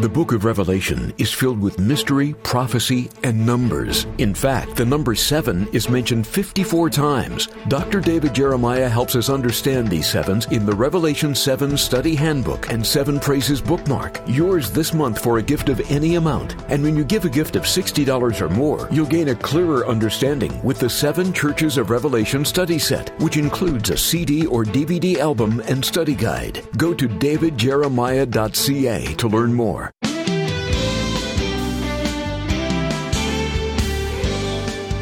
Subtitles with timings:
[0.00, 4.06] The book of Revelation is filled with mystery, prophecy, and numbers.
[4.16, 7.48] In fact, the number 7 is mentioned 54 times.
[7.68, 8.00] Dr.
[8.00, 13.20] David Jeremiah helps us understand these sevens in the Revelation 7 Study Handbook and 7
[13.20, 14.22] Praises bookmark.
[14.26, 16.56] Yours this month for a gift of any amount.
[16.70, 20.62] And when you give a gift of $60 or more, you'll gain a clearer understanding
[20.62, 25.60] with the 7 Churches of Revelation study set, which includes a CD or DVD album
[25.68, 26.66] and study guide.
[26.78, 29.89] Go to davidjeremiah.ca to learn more.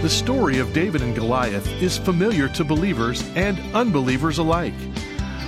[0.00, 4.72] The story of David and Goliath is familiar to believers and unbelievers alike.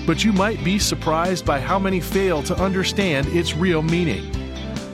[0.09, 4.29] But you might be surprised by how many fail to understand its real meaning.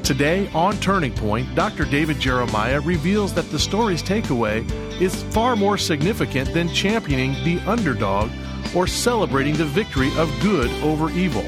[0.02, 1.86] Today on Turning Point, Dr.
[1.86, 4.62] David Jeremiah reveals that the story's takeaway
[5.00, 8.30] is far more significant than championing the underdog
[8.74, 11.44] or celebrating the victory of good over evil.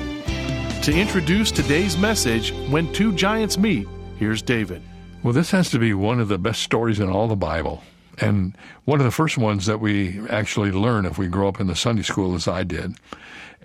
[0.84, 3.86] To introduce today's message, When Two Giants Meet,
[4.18, 4.80] here's David.
[5.22, 7.82] Well, this has to be one of the best stories in all the Bible.
[8.20, 11.66] And one of the first ones that we actually learn if we grow up in
[11.66, 12.94] the Sunday school, as I did.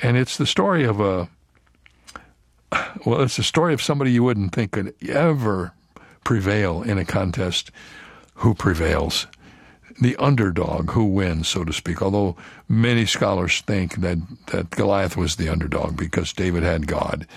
[0.02, 1.30] And it's the story of a,
[3.06, 5.74] well, it's the story of somebody you wouldn't think could ever
[6.24, 7.72] prevail in a contest
[8.36, 9.28] who prevails.
[10.02, 12.02] The underdog who wins, so to speak.
[12.02, 12.36] Although
[12.68, 17.28] many scholars think that, that Goliath was the underdog because David had God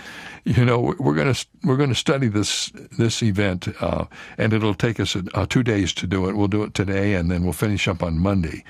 [0.46, 4.04] you know, we're going to we're going to study this this event, uh,
[4.38, 6.36] and it'll take us uh, two days to do it.
[6.36, 8.62] We'll do it today, and then we'll finish up on Monday.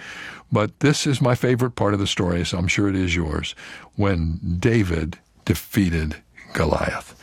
[0.50, 3.54] But this is my favorite part of the story, so I'm sure it is yours.
[3.96, 6.16] When David defeated
[6.54, 7.14] Goliath.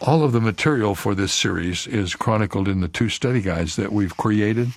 [0.00, 3.92] All of the material for this series is chronicled in the two study guides that
[3.92, 4.68] we've created.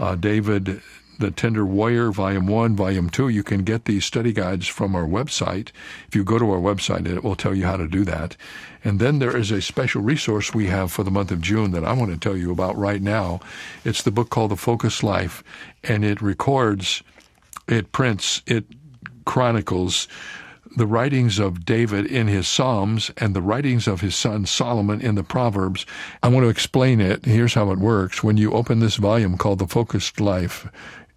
[0.00, 0.80] Uh, David
[1.18, 3.28] the Tender Warrior, Volume 1, Volume 2.
[3.28, 5.68] You can get these study guides from our website.
[6.08, 8.36] If you go to our website, it will tell you how to do that.
[8.82, 11.84] And then there is a special resource we have for the month of June that
[11.84, 13.40] I want to tell you about right now.
[13.84, 15.44] It's the book called The Focused Life,
[15.84, 17.02] and it records,
[17.68, 18.64] it prints, it
[19.24, 20.08] chronicles
[20.76, 25.14] the writings of David in his Psalms and the writings of his son Solomon in
[25.14, 25.84] the Proverbs.
[26.22, 27.24] I want to explain it.
[27.24, 28.22] Here's how it works.
[28.22, 30.66] When you open this volume called The Focused Life,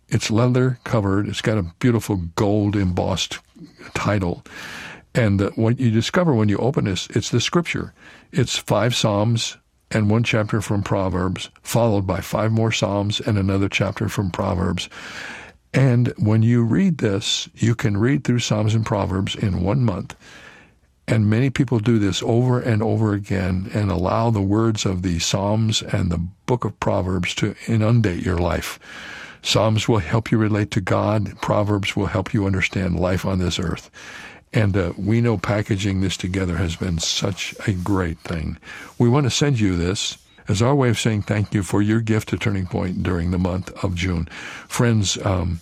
[0.10, 1.28] it's leather covered.
[1.28, 3.40] It's got a beautiful gold embossed
[3.94, 4.44] title.
[5.14, 7.94] And what you discover when you open this, it's the scripture.
[8.32, 9.58] It's five Psalms
[9.92, 14.90] and one chapter from Proverbs, followed by five more Psalms and another chapter from Proverbs.
[15.76, 20.16] And when you read this, you can read through Psalms and Proverbs in one month.
[21.06, 25.20] And many people do this over and over again and allow the words of the
[25.20, 28.80] Psalms and the book of Proverbs to inundate your life.
[29.42, 31.40] Psalms will help you relate to God.
[31.42, 33.92] Proverbs will help you understand life on this earth.
[34.54, 38.58] And uh, we know packaging this together has been such a great thing.
[38.98, 42.02] We want to send you this as our way of saying thank you for your
[42.02, 44.28] gift to Turning Point during the month of June.
[44.68, 45.60] Friends, um,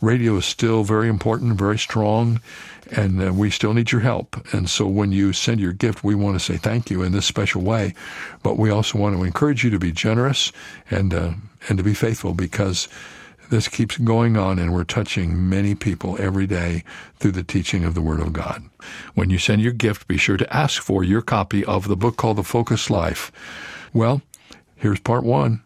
[0.00, 2.40] radio is still very important, very strong,
[2.90, 4.36] and uh, we still need your help.
[4.52, 7.26] And so when you send your gift, we want to say thank you in this
[7.26, 7.94] special way.
[8.42, 10.52] But we also want to encourage you to be generous
[10.90, 11.32] and uh,
[11.68, 12.88] and to be faithful because
[13.50, 16.84] this keeps going on and we're touching many people every day
[17.18, 18.62] through the teaching of the Word of God.
[19.14, 22.16] When you send your gift, be sure to ask for your copy of the book
[22.16, 23.32] called The Focused Life.
[23.92, 24.22] Well,
[24.76, 25.62] here's part one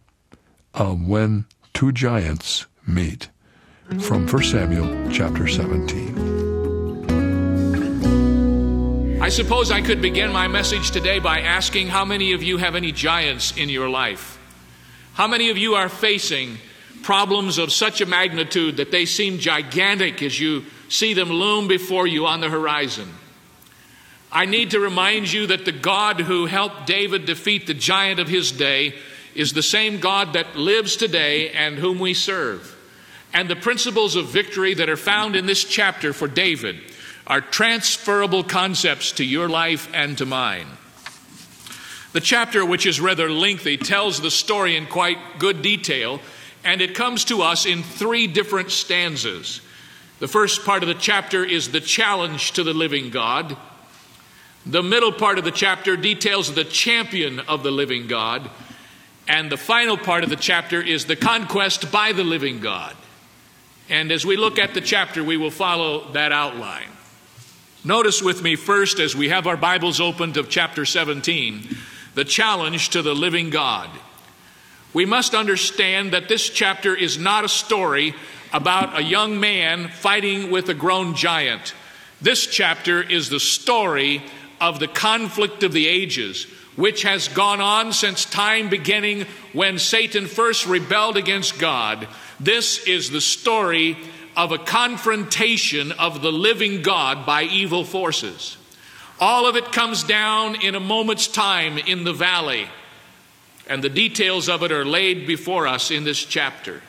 [0.74, 3.28] of When Two Giants Meet
[3.98, 6.10] from 1 Samuel chapter 17.
[9.20, 12.74] I suppose I could begin my message today by asking how many of you have
[12.76, 14.38] any giants in your life?
[15.14, 16.58] How many of you are facing
[17.02, 22.06] problems of such a magnitude that they seem gigantic as you see them loom before
[22.06, 23.08] you on the horizon.
[24.32, 28.28] I need to remind you that the God who helped David defeat the giant of
[28.28, 28.94] his day
[29.34, 32.76] is the same God that lives today and whom we serve.
[33.32, 36.80] And the principles of victory that are found in this chapter for David
[37.26, 40.66] are transferable concepts to your life and to mine.
[42.12, 46.20] The chapter, which is rather lengthy, tells the story in quite good detail
[46.64, 49.60] and it comes to us in three different stanzas.
[50.18, 53.56] The first part of the chapter is the challenge to the living God.
[54.66, 58.50] The middle part of the chapter details the champion of the living God.
[59.26, 62.94] And the final part of the chapter is the conquest by the living God.
[63.90, 66.88] And as we look at the chapter, we will follow that outline.
[67.84, 71.76] Notice with me first, as we have our Bibles open to chapter 17,
[72.14, 73.90] the challenge to the living God
[74.92, 78.14] we must understand that this chapter is not a story
[78.52, 81.74] about a young man fighting with a grown giant.
[82.20, 84.22] This chapter is the story
[84.60, 86.44] of the conflict of the ages
[86.74, 92.08] which has gone on since time beginning when Satan first rebelled against God.
[92.40, 93.98] This is the story
[94.34, 98.56] of a confrontation of the living God by evil forces.
[99.20, 102.66] All of it comes down in a moment's time in the valley,
[103.66, 106.82] and the details of it are laid before us in this chapter.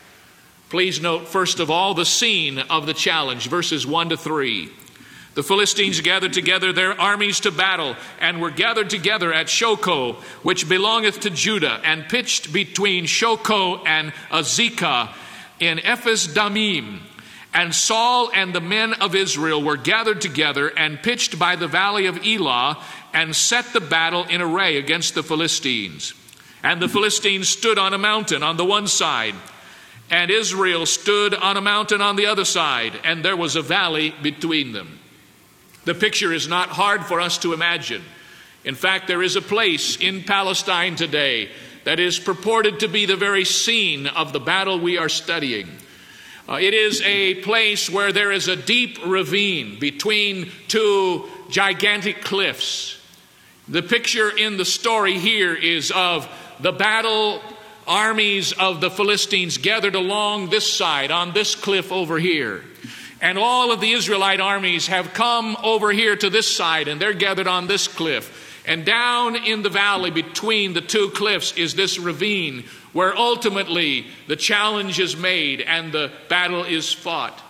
[0.69, 4.69] Please note, first of all, the scene of the challenge, verses 1 to 3.
[5.33, 10.69] The Philistines gathered together their armies to battle, and were gathered together at Shochoh, which
[10.69, 15.09] belongeth to Judah, and pitched between Shochoh and Azekah
[15.61, 16.99] in Ephes Dammim.
[17.53, 22.05] And Saul and the men of Israel were gathered together and pitched by the valley
[22.05, 22.81] of Elah,
[23.13, 26.13] and set the battle in array against the Philistines.
[26.63, 29.35] And the Philistines stood on a mountain on the one side
[30.11, 34.13] and Israel stood on a mountain on the other side, and there was a valley
[34.21, 34.99] between them.
[35.85, 38.03] The picture is not hard for us to imagine.
[38.65, 41.49] In fact, there is a place in Palestine today
[41.83, 45.67] that is purported to be the very scene of the battle we are studying.
[46.47, 52.97] Uh, it is a place where there is a deep ravine between two gigantic cliffs.
[53.67, 56.27] The picture in the story here is of
[56.59, 57.41] the battle
[57.87, 62.63] armies of the Philistines gathered along this side, on this cliff over here.
[63.21, 67.13] And all of the Israelite armies have come over here to this side, and they're
[67.13, 68.50] gathered on this cliff.
[68.65, 74.35] And down in the valley between the two cliffs is this ravine where ultimately the
[74.35, 77.41] challenge is made and the battle is fought.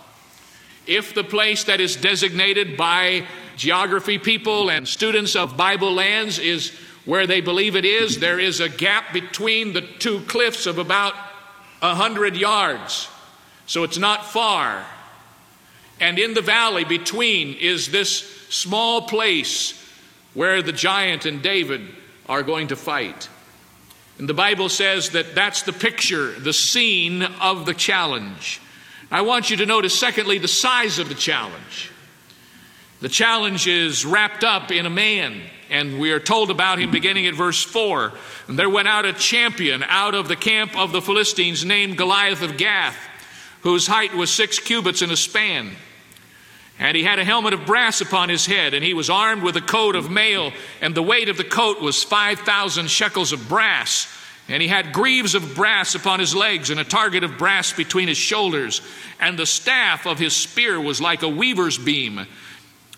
[0.87, 3.25] If the place that is designated by
[3.57, 6.71] geography people and students of Bible lands is
[7.05, 11.13] where they believe it is, there is a gap between the two cliffs of about
[11.81, 13.09] a hundred yards.
[13.65, 14.85] So it's not far.
[15.99, 18.19] And in the valley between is this
[18.49, 19.80] small place
[20.33, 21.81] where the giant and David
[22.27, 23.29] are going to fight.
[24.17, 28.61] And the Bible says that that's the picture, the scene of the challenge.
[29.09, 31.91] I want you to notice, secondly, the size of the challenge.
[33.01, 35.41] The challenge is wrapped up in a man
[35.71, 38.11] and we are told about him beginning at verse 4.
[38.47, 42.41] And there went out a champion out of the camp of the Philistines named Goliath
[42.41, 42.97] of Gath,
[43.61, 45.71] whose height was six cubits and a span.
[46.81, 49.55] And he had a helmet of brass upon his head, and he was armed with
[49.55, 50.51] a coat of mail,
[50.81, 54.07] and the weight of the coat was 5,000 shekels of brass.
[54.49, 58.09] And he had greaves of brass upon his legs, and a target of brass between
[58.09, 58.81] his shoulders.
[59.21, 62.25] And the staff of his spear was like a weaver's beam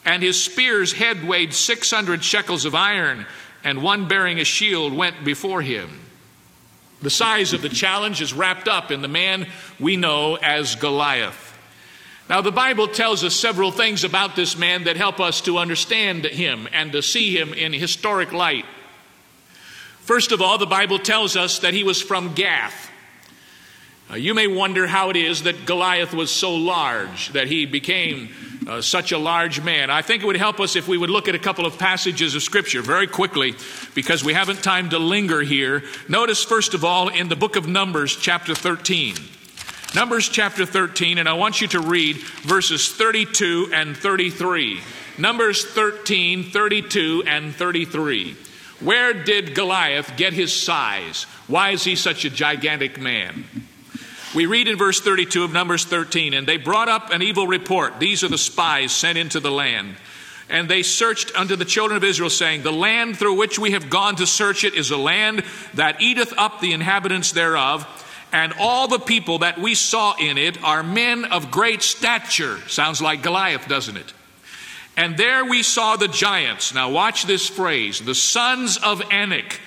[0.06, 3.26] and his spear's head weighed 600 shekels of iron,
[3.64, 5.90] and one bearing a shield went before him.
[7.02, 9.48] The size of the challenge is wrapped up in the man
[9.80, 11.53] we know as Goliath.
[12.30, 16.26] Now, the Bible tells us several things about this man that help us to understand
[16.26, 18.66] him and to see him in historic light.
[20.00, 22.90] First of all, the Bible tells us that he was from Gath.
[24.10, 28.30] Uh, you may wonder how it is that Goliath was so large, that he became
[28.68, 29.90] uh, such a large man.
[29.90, 32.36] I think it would help us if we would look at a couple of passages
[32.36, 33.56] of Scripture very quickly
[33.96, 35.84] because we haven't time to linger here.
[36.08, 39.16] Notice, first of all, in the book of Numbers, chapter 13.
[39.96, 44.82] Numbers chapter 13, and I want you to read verses 32 and 33.
[45.20, 48.36] Numbers 13, 32, and 33.
[48.80, 51.24] Where did Goliath get his size?
[51.46, 53.46] Why is he such a gigantic man?
[54.34, 58.00] We read in verse 32 of Numbers 13, and they brought up an evil report.
[58.00, 59.96] These are the spies sent into the land.
[60.50, 63.92] And they searched unto the children of Israel, saying, The land through which we have
[63.92, 65.44] gone to search it is a land
[65.76, 67.86] that eateth up the inhabitants thereof,
[68.34, 72.58] and all the people that we saw in it are men of great stature.
[72.68, 74.14] Sounds like Goliath, doesn't it?
[74.98, 76.74] And there we saw the giants.
[76.74, 79.60] Now, watch this phrase the sons of Anak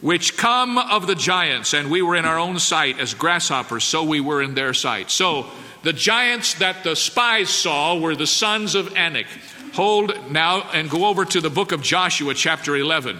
[0.00, 4.04] which come of the giants, and we were in our own sight as grasshoppers, so
[4.04, 5.10] we were in their sight.
[5.10, 5.46] So
[5.82, 9.26] the giants that the spies saw were the sons of Anak.
[9.72, 13.18] Hold now and go over to the book of Joshua, chapter 11.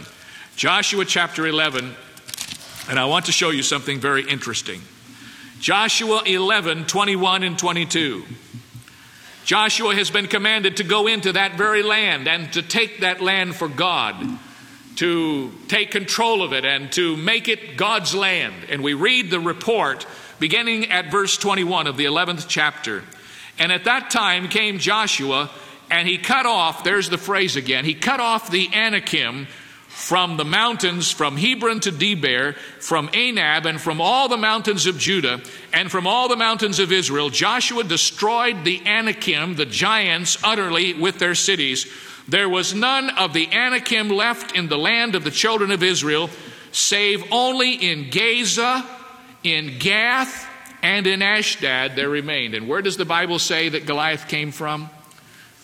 [0.57, 1.95] Joshua, chapter 11,
[2.88, 4.81] and I want to show you something very interesting.
[5.61, 8.25] Joshua 11, 21 and 22.
[9.45, 13.55] Joshua has been commanded to go into that very land and to take that land
[13.55, 14.38] for God
[14.97, 18.55] to take control of it and to make it God's land.
[18.71, 20.07] And we read the report
[20.38, 23.05] beginning at verse 21 of the 11th chapter.
[23.59, 25.50] And at that time came Joshua
[25.90, 29.47] and he cut off, there's the phrase again, he cut off the Anakim
[29.97, 34.99] from the mountains, from Hebron to Debir, from Anab, and from all the mountains of
[34.99, 35.41] Judah,
[35.73, 37.31] and from all the mountains of Israel.
[37.31, 41.87] Joshua destroyed the Anakim, the giants, utterly with their cities
[42.29, 46.29] there was none of the Anakim left in the land of the children of Israel,
[46.73, 48.85] save only in Gaza,
[49.45, 50.49] in Gath,
[50.83, 52.55] and in Ashdod there remained.
[52.55, 54.91] And where does the Bible say that Goliath came from?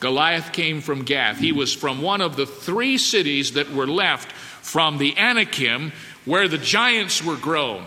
[0.03, 1.39] Goliath came from Gath.
[1.39, 5.93] He was from one of the three cities that were left from the Anakim
[6.25, 7.85] where the giants were grown.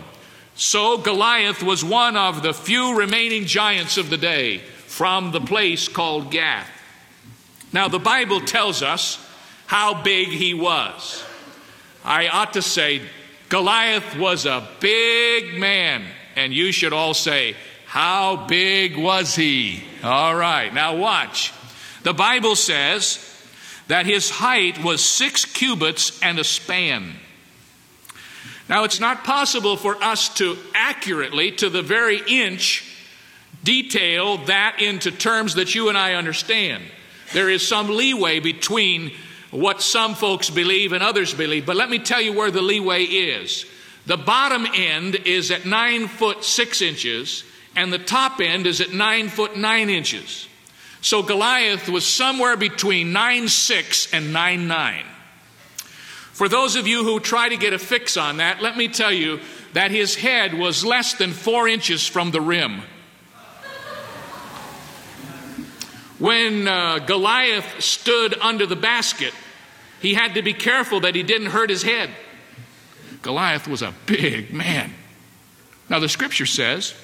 [0.54, 5.88] So Goliath was one of the few remaining giants of the day from the place
[5.88, 6.70] called Gath.
[7.70, 9.22] Now, the Bible tells us
[9.66, 11.22] how big he was.
[12.02, 13.02] I ought to say,
[13.50, 16.02] Goliath was a big man.
[16.34, 19.84] And you should all say, How big was he?
[20.02, 21.52] All right, now watch.
[22.06, 23.18] The Bible says
[23.88, 27.14] that his height was six cubits and a span.
[28.68, 32.84] Now, it's not possible for us to accurately, to the very inch,
[33.64, 36.84] detail that into terms that you and I understand.
[37.32, 39.10] There is some leeway between
[39.50, 43.02] what some folks believe and others believe, but let me tell you where the leeway
[43.02, 43.66] is.
[44.06, 47.42] The bottom end is at nine foot six inches,
[47.74, 50.46] and the top end is at nine foot nine inches.
[51.00, 55.04] So Goliath was somewhere between nine six and nine nine.
[56.32, 59.12] For those of you who try to get a fix on that, let me tell
[59.12, 59.40] you
[59.72, 62.82] that his head was less than four inches from the rim.
[66.18, 69.34] When uh, Goliath stood under the basket,
[70.00, 72.10] he had to be careful that he didn't hurt his head.
[73.22, 74.92] Goliath was a big man.
[75.88, 76.94] Now, the scripture says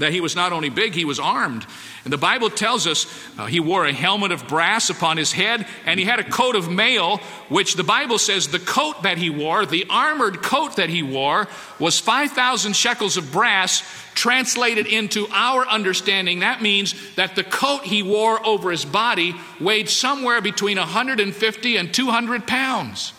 [0.00, 1.64] that he was not only big, he was armed.
[2.04, 3.06] And the Bible tells us
[3.38, 6.56] uh, he wore a helmet of brass upon his head and he had a coat
[6.56, 10.90] of mail, which the Bible says the coat that he wore, the armored coat that
[10.90, 13.82] he wore, was 5,000 shekels of brass.
[14.12, 19.88] Translated into our understanding, that means that the coat he wore over his body weighed
[19.88, 23.12] somewhere between 150 and 200 pounds.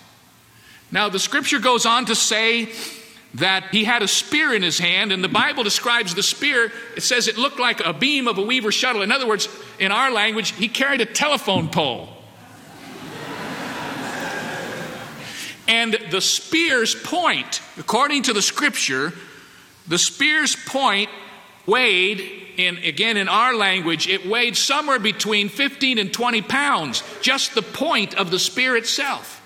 [0.91, 2.69] Now, the scripture goes on to say
[3.35, 6.71] that he had a spear in his hand, and the Bible describes the spear.
[6.97, 9.01] It says it looked like a beam of a weaver shuttle.
[9.01, 9.47] In other words,
[9.79, 12.09] in our language, he carried a telephone pole.
[15.67, 19.13] and the spear's point, according to the scripture,
[19.87, 21.09] the spear's point
[21.65, 22.19] weighed,
[22.57, 27.61] in, again in our language, it weighed somewhere between 15 and 20 pounds, just the
[27.61, 29.40] point of the spear itself.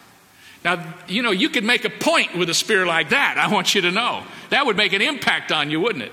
[0.65, 3.37] Now, you know, you could make a point with a spear like that.
[3.37, 4.23] I want you to know.
[4.49, 6.11] That would make an impact on you, wouldn't it?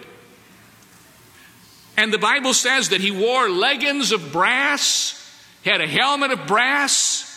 [1.97, 5.18] And the Bible says that he wore leggings of brass,
[5.62, 7.28] he had a helmet of brass.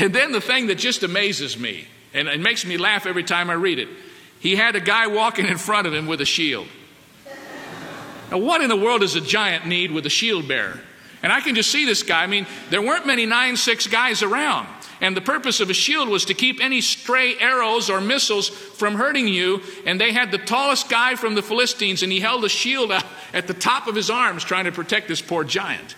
[0.00, 3.50] And then the thing that just amazes me, and it makes me laugh every time
[3.50, 3.88] I read it,
[4.40, 6.66] he had a guy walking in front of him with a shield.
[8.30, 10.80] Now, what in the world does a giant need with a shield bearer?
[11.22, 12.22] And I can just see this guy.
[12.22, 14.68] I mean, there weren't many 9 6 guys around.
[15.00, 18.94] And the purpose of a shield was to keep any stray arrows or missiles from
[18.94, 19.62] hurting you.
[19.84, 22.90] And they had the tallest guy from the Philistines, and he held a shield
[23.32, 25.94] at the top of his arms trying to protect this poor giant.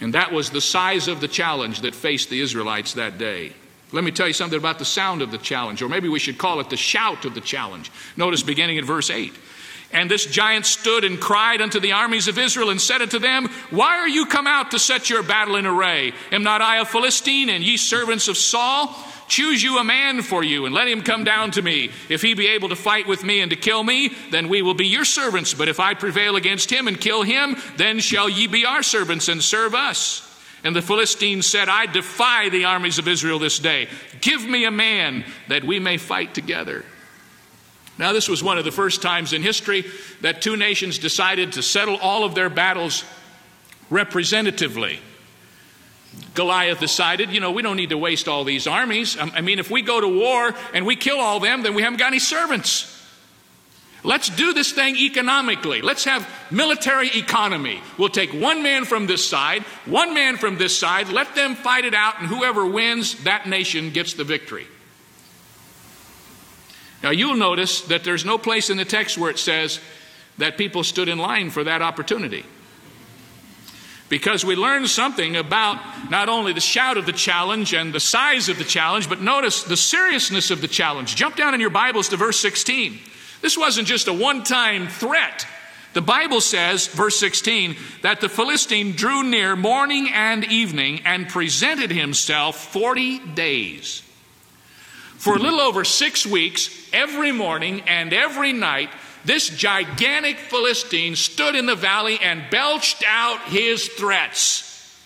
[0.00, 3.52] And that was the size of the challenge that faced the Israelites that day.
[3.92, 6.38] Let me tell you something about the sound of the challenge, or maybe we should
[6.38, 7.92] call it the shout of the challenge.
[8.16, 9.32] Notice beginning at verse 8.
[9.92, 13.48] And this giant stood and cried unto the armies of Israel and said unto them,
[13.70, 16.12] Why are you come out to set your battle in array?
[16.30, 18.96] Am not I a Philistine, and ye servants of Saul?
[19.28, 21.90] Choose you a man for you, and let him come down to me.
[22.08, 24.74] If he be able to fight with me and to kill me, then we will
[24.74, 25.54] be your servants.
[25.54, 29.28] But if I prevail against him and kill him, then shall ye be our servants
[29.28, 30.28] and serve us.
[30.64, 33.88] And the Philistine said, I defy the armies of Israel this day.
[34.20, 36.84] Give me a man that we may fight together.
[37.98, 39.84] Now, this was one of the first times in history
[40.22, 43.04] that two nations decided to settle all of their battles
[43.90, 44.98] representatively.
[46.34, 49.18] Goliath decided, you know, we don't need to waste all these armies.
[49.18, 51.82] Um, I mean, if we go to war and we kill all them, then we
[51.82, 52.88] haven't got any servants.
[54.04, 55.80] Let's do this thing economically.
[55.80, 57.80] Let's have military economy.
[57.98, 61.84] We'll take one man from this side, one man from this side, let them fight
[61.84, 64.66] it out, and whoever wins, that nation gets the victory.
[67.02, 69.80] Now, you'll notice that there's no place in the text where it says
[70.38, 72.44] that people stood in line for that opportunity.
[74.08, 78.48] Because we learned something about not only the shout of the challenge and the size
[78.48, 81.16] of the challenge, but notice the seriousness of the challenge.
[81.16, 82.98] Jump down in your Bibles to verse 16.
[83.40, 85.46] This wasn't just a one time threat.
[85.94, 91.90] The Bible says, verse 16, that the Philistine drew near morning and evening and presented
[91.90, 94.02] himself 40 days.
[95.22, 98.90] For a little over six weeks, every morning and every night,
[99.24, 104.98] this gigantic Philistine stood in the valley and belched out his threats.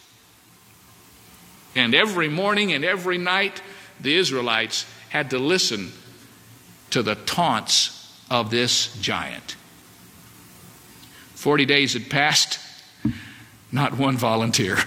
[1.75, 3.61] And every morning and every night,
[4.01, 5.93] the Israelites had to listen
[6.93, 9.55] to the taunts of this giant.
[11.35, 12.59] Forty days had passed,
[13.71, 14.79] not one volunteer.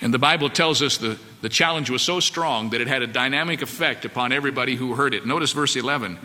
[0.00, 3.06] And the Bible tells us the, the challenge was so strong that it had a
[3.06, 5.24] dynamic effect upon everybody who heard it.
[5.24, 6.18] Notice verse 11.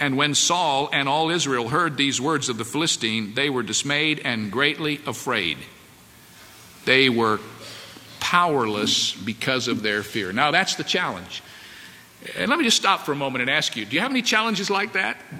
[0.00, 4.22] And when Saul and all Israel heard these words of the Philistine, they were dismayed
[4.24, 5.58] and greatly afraid.
[6.86, 7.38] They were
[8.18, 10.32] powerless because of their fear.
[10.32, 11.44] Now, that's the challenge.
[12.36, 14.22] And let me just stop for a moment and ask you do you have any
[14.22, 15.18] challenges like that?
[15.30, 15.36] Do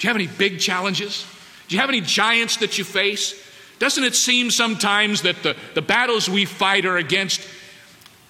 [0.00, 1.26] you have any big challenges?
[1.68, 3.34] Do you have any giants that you face?
[3.80, 7.46] Doesn't it seem sometimes that the, the battles we fight are against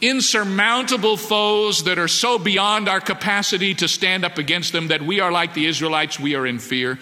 [0.00, 5.20] insurmountable foes that are so beyond our capacity to stand up against them that we
[5.20, 6.98] are like the Israelites, we are in fear?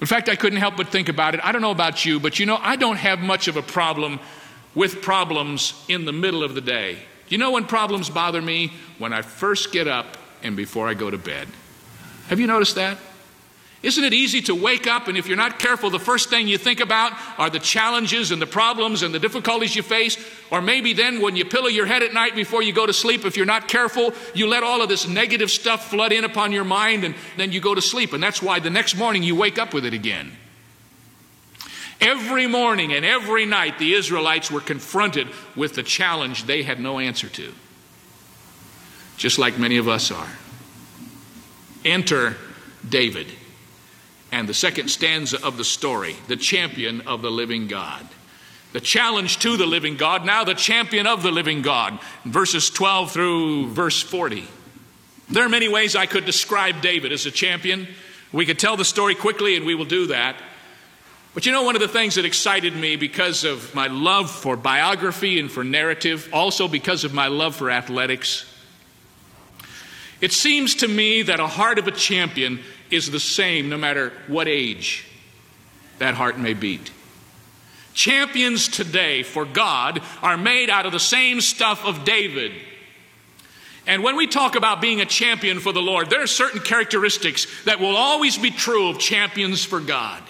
[0.00, 1.40] In fact, I couldn't help but think about it.
[1.44, 4.18] I don't know about you, but you know, I don't have much of a problem
[4.74, 6.98] with problems in the middle of the day.
[7.28, 8.72] You know when problems bother me?
[8.98, 11.48] When I first get up and before I go to bed.
[12.26, 12.98] Have you noticed that?
[13.82, 16.56] Isn't it easy to wake up and if you're not careful, the first thing you
[16.56, 20.16] think about are the challenges and the problems and the difficulties you face?
[20.52, 23.24] Or maybe then when you pillow your head at night before you go to sleep,
[23.24, 26.62] if you're not careful, you let all of this negative stuff flood in upon your
[26.62, 28.12] mind and then you go to sleep.
[28.12, 30.30] And that's why the next morning you wake up with it again.
[32.00, 37.00] Every morning and every night, the Israelites were confronted with the challenge they had no
[37.00, 37.52] answer to,
[39.16, 40.30] just like many of us are.
[41.84, 42.36] Enter
[42.88, 43.28] David
[44.32, 48.08] and the second stanza of the story, the champion of the living God.
[48.72, 53.12] The challenge to the living God, now the champion of the living God, verses 12
[53.12, 54.48] through verse 40.
[55.28, 57.86] There are many ways I could describe David as a champion.
[58.32, 60.36] We could tell the story quickly, and we will do that.
[61.34, 64.56] But you know, one of the things that excited me because of my love for
[64.56, 68.46] biography and for narrative, also because of my love for athletics,
[70.22, 72.60] it seems to me that a heart of a champion
[72.92, 75.06] is the same no matter what age
[75.98, 76.90] that heart may beat.
[77.94, 82.52] Champions today for God are made out of the same stuff of David.
[83.86, 87.46] And when we talk about being a champion for the Lord, there are certain characteristics
[87.64, 90.22] that will always be true of champions for God.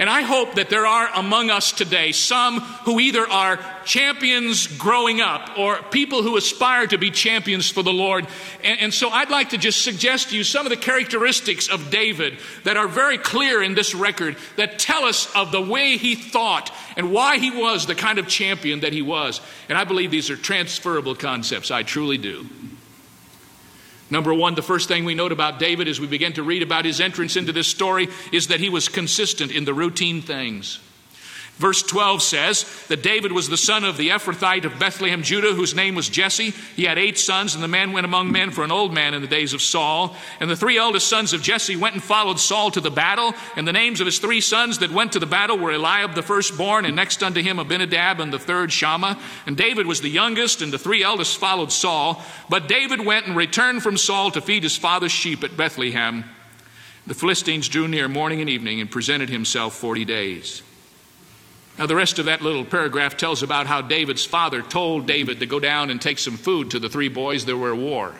[0.00, 5.20] And I hope that there are among us today some who either are champions growing
[5.20, 8.26] up or people who aspire to be champions for the Lord.
[8.64, 11.90] And, and, so I'd like to just suggest to you some of the characteristics of
[11.90, 16.14] David that are very clear in this record that tell us of the way he
[16.14, 19.42] thought and why he was the kind of champion that he was.
[19.68, 21.70] And I believe these are transferable concepts.
[21.70, 22.48] I truly do.
[24.10, 26.84] Number one, the first thing we note about David as we begin to read about
[26.84, 30.80] his entrance into this story is that he was consistent in the routine things.
[31.60, 35.74] Verse 12 says that David was the son of the Ephrathite of Bethlehem, Judah, whose
[35.74, 36.54] name was Jesse.
[36.74, 39.20] He had eight sons, and the man went among men for an old man in
[39.20, 40.16] the days of Saul.
[40.40, 43.34] And the three eldest sons of Jesse went and followed Saul to the battle.
[43.56, 46.22] And the names of his three sons that went to the battle were Eliab the
[46.22, 49.20] firstborn, and next unto him Abinadab, and the third Shammah.
[49.44, 52.24] And David was the youngest, and the three eldest followed Saul.
[52.48, 56.24] But David went and returned from Saul to feed his father's sheep at Bethlehem.
[57.06, 60.62] The Philistines drew near morning and evening and presented himself forty days.
[61.78, 65.46] Now, the rest of that little paragraph tells about how David's father told David to
[65.46, 68.14] go down and take some food to the three boys that were at war.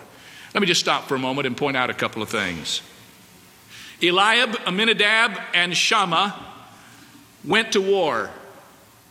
[0.54, 2.80] Let me just stop for a moment and point out a couple of things.
[4.02, 6.34] Eliab, Aminadab, and Shammah
[7.44, 8.30] went to war.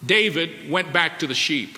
[0.05, 1.77] David went back to the sheep.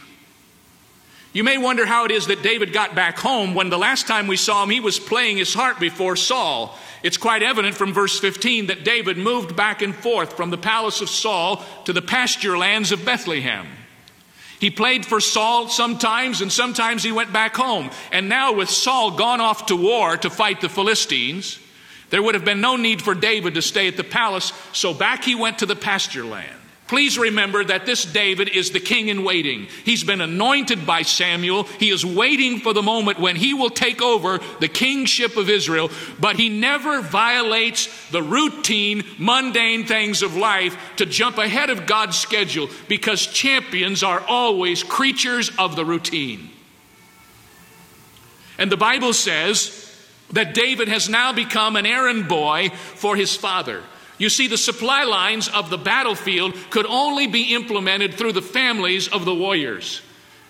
[1.33, 4.27] You may wonder how it is that David got back home when the last time
[4.27, 6.77] we saw him, he was playing his harp before Saul.
[7.03, 10.99] It's quite evident from verse 15 that David moved back and forth from the palace
[10.99, 13.65] of Saul to the pasture lands of Bethlehem.
[14.59, 17.89] He played for Saul sometimes, and sometimes he went back home.
[18.11, 21.57] And now, with Saul gone off to war to fight the Philistines,
[22.11, 25.23] there would have been no need for David to stay at the palace, so back
[25.23, 26.60] he went to the pasture land.
[26.91, 29.67] Please remember that this David is the king in waiting.
[29.85, 31.63] He's been anointed by Samuel.
[31.63, 35.89] He is waiting for the moment when he will take over the kingship of Israel,
[36.19, 42.17] but he never violates the routine, mundane things of life to jump ahead of God's
[42.17, 46.49] schedule because champions are always creatures of the routine.
[48.57, 49.97] And the Bible says
[50.31, 53.81] that David has now become an errand boy for his father.
[54.21, 59.07] You see, the supply lines of the battlefield could only be implemented through the families
[59.07, 59.99] of the warriors.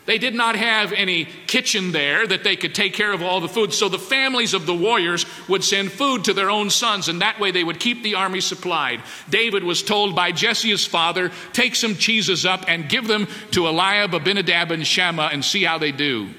[0.05, 3.47] They did not have any kitchen there that they could take care of all the
[3.47, 3.71] food.
[3.71, 7.39] So the families of the warriors would send food to their own sons, and that
[7.39, 9.03] way they would keep the army supplied.
[9.29, 14.13] David was told by Jesse's father, take some cheeses up and give them to Eliab,
[14.13, 16.31] Abinadab, and Shammah and see how they do.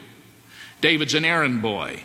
[0.83, 2.05] David's an errand boy.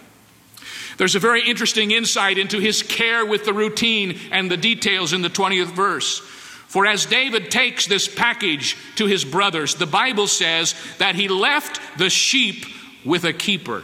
[0.97, 5.21] There's a very interesting insight into his care with the routine and the details in
[5.21, 6.19] the 20th verse.
[6.67, 11.79] For as David takes this package to his brothers, the Bible says that he left
[11.97, 12.65] the sheep
[13.05, 13.83] with a keeper.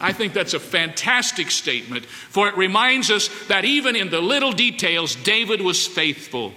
[0.00, 4.52] I think that's a fantastic statement, for it reminds us that even in the little
[4.52, 6.54] details, David was faithful.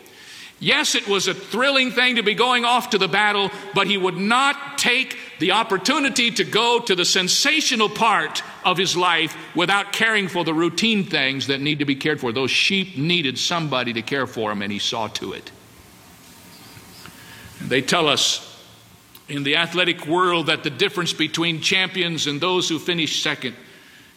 [0.59, 3.97] Yes, it was a thrilling thing to be going off to the battle, but he
[3.97, 9.91] would not take the opportunity to go to the sensational part of his life without
[9.91, 12.31] caring for the routine things that need to be cared for.
[12.31, 15.51] Those sheep needed somebody to care for them, and he saw to it.
[17.61, 18.41] They tell us
[19.27, 23.55] in the athletic world that the difference between champions and those who finish second,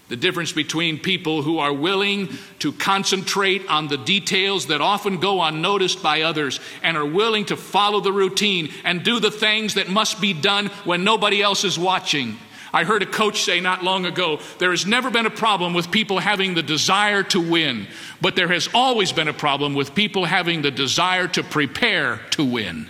[0.08, 2.28] the difference between people who are willing
[2.60, 7.56] to concentrate on the details that often go unnoticed by others and are willing to
[7.56, 11.78] follow the routine and do the things that must be done when nobody else is
[11.78, 12.36] watching.
[12.72, 15.90] I heard a coach say not long ago there has never been a problem with
[15.90, 17.86] people having the desire to win,
[18.20, 22.44] but there has always been a problem with people having the desire to prepare to
[22.44, 22.88] win.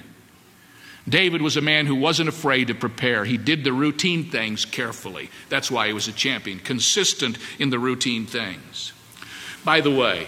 [1.09, 3.25] David was a man who wasn't afraid to prepare.
[3.25, 5.31] He did the routine things carefully.
[5.49, 8.93] That's why he was a champion, consistent in the routine things.
[9.65, 10.27] By the way,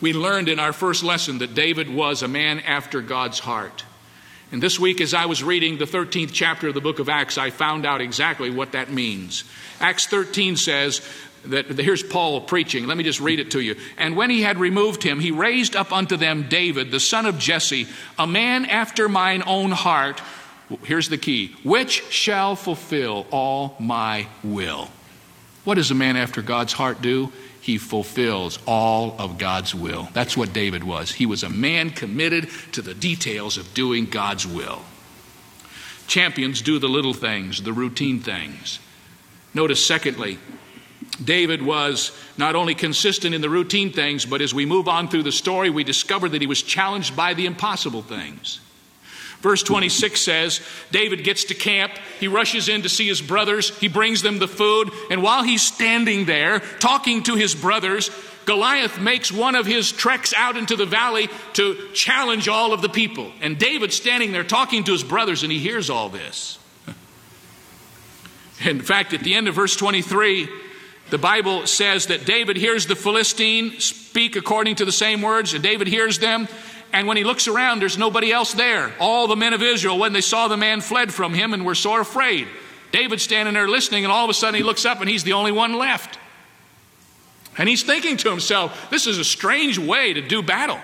[0.00, 3.84] we learned in our first lesson that David was a man after God's heart.
[4.52, 7.36] And this week, as I was reading the 13th chapter of the book of Acts,
[7.36, 9.44] I found out exactly what that means.
[9.80, 11.06] Acts 13 says,
[11.50, 12.86] that here's Paul preaching.
[12.86, 13.76] Let me just read it to you.
[13.96, 17.38] And when he had removed him, he raised up unto them David, the son of
[17.38, 17.86] Jesse,
[18.18, 20.20] a man after mine own heart.
[20.84, 24.88] Here's the key which shall fulfill all my will.
[25.64, 27.32] What does a man after God's heart do?
[27.60, 30.08] He fulfills all of God's will.
[30.12, 31.10] That's what David was.
[31.10, 34.82] He was a man committed to the details of doing God's will.
[36.06, 38.78] Champions do the little things, the routine things.
[39.52, 40.38] Notice, secondly,
[41.22, 45.22] David was not only consistent in the routine things, but as we move on through
[45.22, 48.60] the story, we discover that he was challenged by the impossible things.
[49.40, 53.88] Verse 26 says David gets to camp, he rushes in to see his brothers, he
[53.88, 58.10] brings them the food, and while he's standing there talking to his brothers,
[58.44, 62.88] Goliath makes one of his treks out into the valley to challenge all of the
[62.88, 63.32] people.
[63.40, 66.58] And David's standing there talking to his brothers, and he hears all this.
[68.64, 70.48] In fact, at the end of verse 23,
[71.10, 75.62] the Bible says that David hears the Philistine speak according to the same words, and
[75.62, 76.48] David hears them.
[76.92, 78.92] And when he looks around, there's nobody else there.
[78.98, 81.74] All the men of Israel, when they saw the man, fled from him and were
[81.74, 82.48] sore afraid.
[82.92, 85.34] David's standing there listening, and all of a sudden he looks up and he's the
[85.34, 86.18] only one left.
[87.58, 90.78] And he's thinking to himself, this is a strange way to do battle.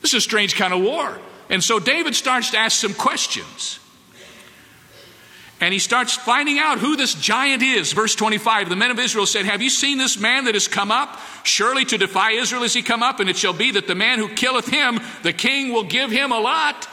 [0.00, 1.18] This is a strange kind of war.
[1.50, 3.78] And so David starts to ask some questions
[5.64, 7.94] and he starts finding out who this giant is.
[7.94, 10.90] Verse 25 The men of Israel said, Have you seen this man that has come
[10.90, 11.18] up?
[11.42, 14.18] Surely to defy Israel is he come up, and it shall be that the man
[14.18, 16.86] who killeth him, the king will give him a lot.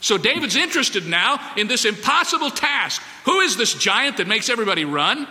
[0.00, 3.02] So David's interested now in this impossible task.
[3.24, 5.26] Who is this giant that makes everybody run?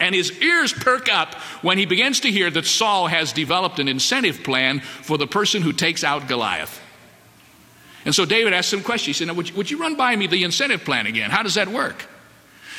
[0.00, 3.86] And his ears perk up when he begins to hear that Saul has developed an
[3.86, 6.81] incentive plan for the person who takes out Goliath.
[8.04, 9.18] And so David asked some questions.
[9.18, 11.30] He said, would you, would you run by me the incentive plan again?
[11.30, 12.06] How does that work?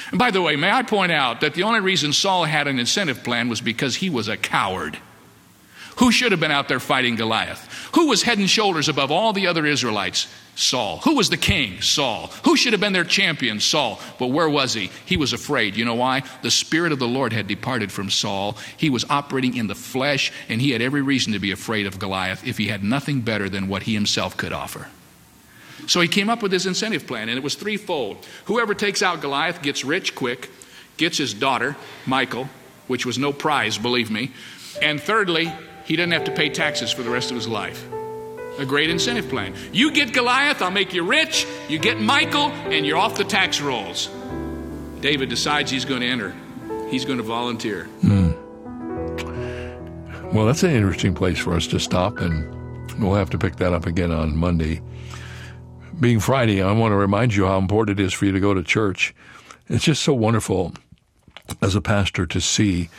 [0.09, 2.77] And by the way, may I point out that the only reason Saul had an
[2.77, 4.97] incentive plan was because he was a coward.
[5.97, 7.89] Who should have been out there fighting Goliath?
[7.95, 10.27] Who was head and shoulders above all the other Israelites?
[10.55, 10.97] Saul.
[10.99, 11.81] Who was the king?
[11.81, 12.27] Saul.
[12.45, 13.59] Who should have been their champion?
[13.59, 13.99] Saul.
[14.19, 14.91] But where was he?
[15.05, 15.75] He was afraid.
[15.75, 16.23] You know why?
[16.41, 18.57] The Spirit of the Lord had departed from Saul.
[18.77, 21.99] He was operating in the flesh, and he had every reason to be afraid of
[21.99, 24.87] Goliath if he had nothing better than what he himself could offer.
[25.87, 28.25] So he came up with his incentive plan, and it was threefold.
[28.45, 30.49] Whoever takes out Goliath gets rich quick,
[30.97, 32.47] gets his daughter, Michal,
[32.87, 34.31] which was no prize, believe me.
[34.81, 35.51] And thirdly,
[35.85, 37.85] he doesn't have to pay taxes for the rest of his life.
[38.59, 39.53] A great incentive plan.
[39.71, 41.47] You get Goliath, I'll make you rich.
[41.67, 44.09] You get Michal, and you're off the tax rolls.
[45.01, 46.35] David decides he's going to enter,
[46.89, 47.89] he's going to volunteer.
[48.03, 48.41] Mm.
[50.33, 53.73] Well, that's an interesting place for us to stop, and we'll have to pick that
[53.73, 54.81] up again on Monday
[56.03, 58.53] being Friday, I want to remind you how important it is for you to go
[58.53, 59.15] to church.
[59.69, 60.73] It's just so wonderful
[61.61, 62.89] as a pastor to see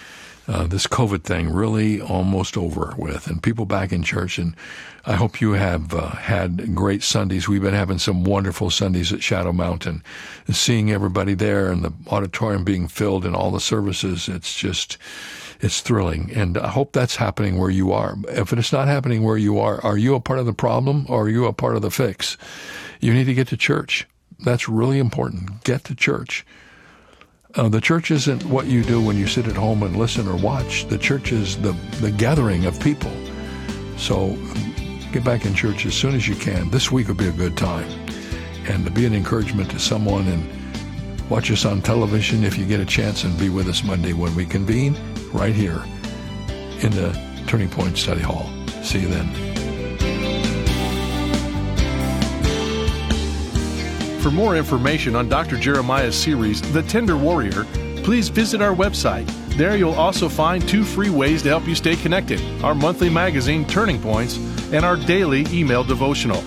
[0.48, 4.38] uh, this COVID thing really almost over with, and people back in church.
[4.38, 4.56] And
[5.04, 7.46] I hope you have uh, had great Sundays.
[7.46, 10.02] We've been having some wonderful Sundays at Shadow Mountain,
[10.50, 14.28] seeing everybody there and the auditorium being filled and all the services.
[14.30, 14.96] It's just
[15.60, 16.30] it's thrilling.
[16.34, 18.16] And I hope that's happening where you are.
[18.28, 21.24] If it's not happening where you are, are you a part of the problem or
[21.24, 22.38] are you a part of the fix?
[23.00, 24.06] You need to get to church.
[24.40, 25.64] That's really important.
[25.64, 26.44] Get to church.
[27.54, 30.36] Uh, the church isn't what you do when you sit at home and listen or
[30.36, 30.86] watch.
[30.88, 33.12] The church is the, the gathering of people.
[33.96, 34.36] So
[35.12, 36.68] get back in church as soon as you can.
[36.70, 37.88] This week will be a good time.
[38.66, 42.80] And to be an encouragement to someone and watch us on television if you get
[42.80, 44.96] a chance and be with us Monday when we convene
[45.32, 45.82] right here
[46.80, 48.50] in the Turning Point Study Hall.
[48.82, 49.53] See you then.
[54.24, 55.58] For more information on Dr.
[55.58, 57.66] Jeremiah's series, The Tender Warrior,
[58.04, 59.26] please visit our website.
[59.58, 63.66] There you'll also find two free ways to help you stay connected our monthly magazine,
[63.66, 64.38] Turning Points,
[64.72, 66.42] and our daily email devotional.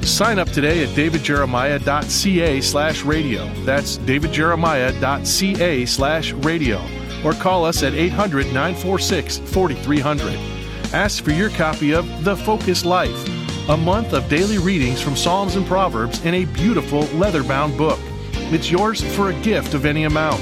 [0.00, 3.46] Sign up today at davidjeremiah.ca slash radio.
[3.66, 6.82] That's davidjeremiah.ca slash radio
[7.22, 10.34] or call us at 800 946 4300.
[10.94, 13.28] Ask for your copy of The Focused Life,
[13.68, 18.00] a month of daily readings from Psalms and Proverbs in a beautiful leather bound book.
[18.50, 20.40] It's yours for a gift of any amount.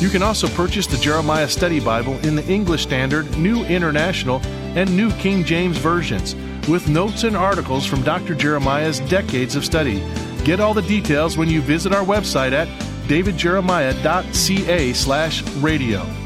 [0.00, 4.40] You can also purchase the Jeremiah Study Bible in the English Standard, New International,
[4.76, 6.36] and New King James versions,
[6.68, 8.36] with notes and articles from Dr.
[8.36, 9.98] Jeremiah's decades of study.
[10.44, 12.68] Get all the details when you visit our website at
[13.08, 16.19] davidjeremiah.ca slash radio.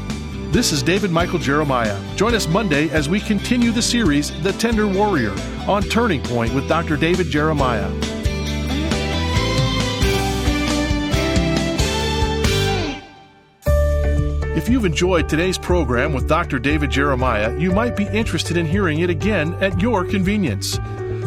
[0.55, 1.99] This is David Michael Jeremiah.
[2.15, 5.35] Join us Monday as we continue the series, The Tender Warrior,
[5.67, 6.95] on Turning Point with Dr.
[6.95, 7.91] David Jeremiah.
[14.55, 16.57] If you've enjoyed today's program with Dr.
[16.57, 20.79] David Jeremiah, you might be interested in hearing it again at your convenience.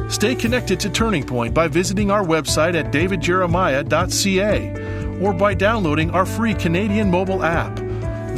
[0.09, 6.25] Stay connected to Turning Point by visiting our website at davidjeremiah.ca or by downloading our
[6.25, 7.88] free Canadian mobile app.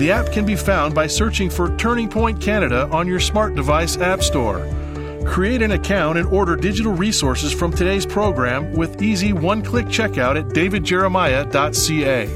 [0.01, 3.99] The app can be found by searching for Turning Point Canada on your smart device
[3.99, 4.67] app store.
[5.27, 10.39] Create an account and order digital resources from today's program with easy one click checkout
[10.39, 12.31] at davidjeremiah.ca.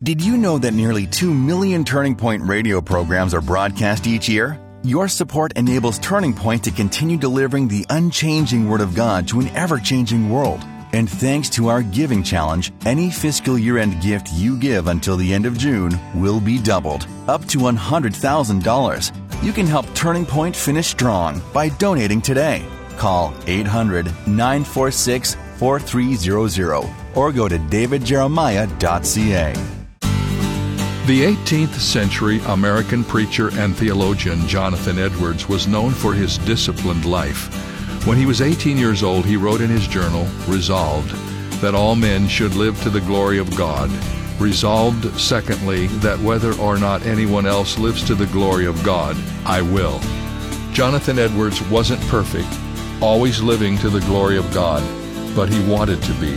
[0.00, 4.60] Did you know that nearly 2 million Turning Point radio programs are broadcast each year?
[4.84, 9.48] Your support enables Turning Point to continue delivering the unchanging Word of God to an
[9.56, 10.64] ever changing world.
[10.96, 15.34] And thanks to our giving challenge, any fiscal year end gift you give until the
[15.34, 19.44] end of June will be doubled, up to $100,000.
[19.44, 22.64] You can help Turning Point finish strong by donating today.
[22.96, 29.52] Call 800 946 4300 or go to davidjeremiah.ca.
[31.06, 37.75] The 18th century American preacher and theologian Jonathan Edwards was known for his disciplined life.
[38.06, 41.10] When he was 18 years old, he wrote in his journal, Resolved,
[41.60, 43.90] that all men should live to the glory of God.
[44.38, 49.60] Resolved, secondly, that whether or not anyone else lives to the glory of God, I
[49.60, 49.98] will.
[50.72, 52.46] Jonathan Edwards wasn't perfect,
[53.02, 54.84] always living to the glory of God,
[55.34, 56.36] but he wanted to be.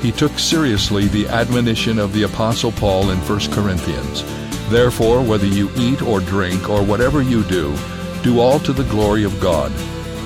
[0.00, 4.24] He took seriously the admonition of the Apostle Paul in 1 Corinthians.
[4.70, 7.76] Therefore, whether you eat or drink or whatever you do,
[8.24, 9.70] do all to the glory of God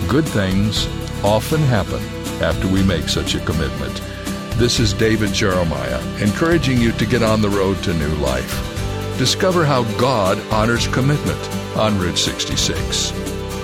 [0.08, 0.86] good things
[1.24, 2.02] often happen
[2.42, 4.02] after we make such a commitment.
[4.58, 8.66] This is David Jeremiah, encouraging you to get on the road to new life.
[9.18, 11.40] Discover how God honors commitment
[11.76, 13.12] on Route 66.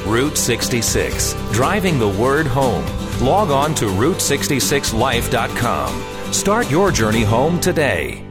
[0.06, 2.84] Route 66, driving the word home.
[3.20, 6.32] Log on to Route66Life.com.
[6.32, 8.25] Start your journey home today.